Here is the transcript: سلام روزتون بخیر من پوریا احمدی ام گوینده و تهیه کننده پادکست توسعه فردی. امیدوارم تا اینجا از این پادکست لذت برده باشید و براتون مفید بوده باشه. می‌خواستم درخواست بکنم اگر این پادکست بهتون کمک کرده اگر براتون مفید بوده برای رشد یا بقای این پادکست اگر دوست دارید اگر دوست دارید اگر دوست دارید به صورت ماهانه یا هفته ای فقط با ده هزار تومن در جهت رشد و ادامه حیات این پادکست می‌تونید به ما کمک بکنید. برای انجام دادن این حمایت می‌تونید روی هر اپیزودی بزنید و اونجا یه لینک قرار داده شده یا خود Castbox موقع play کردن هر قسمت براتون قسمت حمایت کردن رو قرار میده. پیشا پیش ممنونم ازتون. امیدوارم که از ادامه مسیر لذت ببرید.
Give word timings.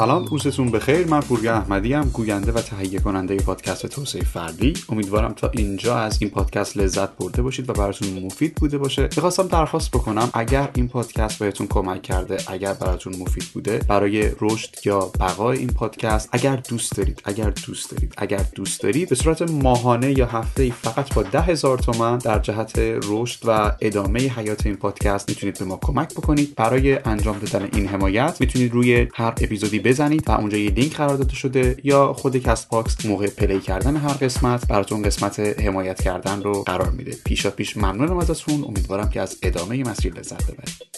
سلام 0.00 0.24
روزتون 0.24 0.70
بخیر 0.70 1.06
من 1.06 1.20
پوریا 1.20 1.54
احمدی 1.54 1.94
ام 1.94 2.08
گوینده 2.08 2.52
و 2.52 2.60
تهیه 2.60 3.00
کننده 3.00 3.36
پادکست 3.36 3.86
توسعه 3.86 4.24
فردی. 4.24 4.72
امیدوارم 4.88 5.32
تا 5.32 5.50
اینجا 5.50 5.96
از 5.96 6.18
این 6.20 6.30
پادکست 6.30 6.76
لذت 6.76 7.16
برده 7.16 7.42
باشید 7.42 7.70
و 7.70 7.72
براتون 7.72 8.22
مفید 8.22 8.54
بوده 8.54 8.78
باشه. 8.78 9.02
می‌خواستم 9.02 9.48
درخواست 9.48 9.90
بکنم 9.90 10.30
اگر 10.34 10.68
این 10.74 10.88
پادکست 10.88 11.38
بهتون 11.38 11.66
کمک 11.66 12.02
کرده 12.02 12.36
اگر 12.46 12.72
براتون 12.72 13.16
مفید 13.16 13.44
بوده 13.54 13.80
برای 13.88 14.30
رشد 14.40 14.76
یا 14.84 14.98
بقای 15.20 15.58
این 15.58 15.68
پادکست 15.68 16.28
اگر 16.32 16.56
دوست 16.56 16.96
دارید 16.96 17.22
اگر 17.24 17.50
دوست 17.50 17.90
دارید 17.90 18.14
اگر 18.16 18.44
دوست 18.54 18.80
دارید 18.80 19.08
به 19.08 19.14
صورت 19.14 19.42
ماهانه 19.42 20.18
یا 20.18 20.26
هفته 20.26 20.62
ای 20.62 20.70
فقط 20.70 21.14
با 21.14 21.22
ده 21.22 21.40
هزار 21.40 21.78
تومن 21.78 22.18
در 22.18 22.38
جهت 22.38 22.72
رشد 23.08 23.40
و 23.46 23.72
ادامه 23.80 24.20
حیات 24.20 24.66
این 24.66 24.76
پادکست 24.76 25.28
می‌تونید 25.28 25.58
به 25.58 25.64
ما 25.64 25.78
کمک 25.82 26.14
بکنید. 26.14 26.54
برای 26.54 26.98
انجام 27.04 27.38
دادن 27.38 27.68
این 27.72 27.86
حمایت 27.86 28.36
می‌تونید 28.40 28.72
روی 28.72 29.08
هر 29.14 29.34
اپیزودی 29.40 29.89
بزنید 29.90 30.28
و 30.28 30.32
اونجا 30.32 30.58
یه 30.58 30.70
لینک 30.70 30.96
قرار 30.96 31.16
داده 31.16 31.34
شده 31.34 31.76
یا 31.84 32.12
خود 32.12 32.36
Castbox 32.36 33.06
موقع 33.06 33.26
play 33.26 33.60
کردن 33.60 33.96
هر 33.96 34.12
قسمت 34.12 34.68
براتون 34.68 35.02
قسمت 35.02 35.40
حمایت 35.40 36.02
کردن 36.02 36.42
رو 36.42 36.62
قرار 36.62 36.90
میده. 36.90 37.16
پیشا 37.24 37.50
پیش 37.50 37.76
ممنونم 37.76 38.18
ازتون. 38.18 38.64
امیدوارم 38.64 39.10
که 39.10 39.20
از 39.20 39.38
ادامه 39.42 39.84
مسیر 39.84 40.14
لذت 40.14 40.42
ببرید. 40.42 40.89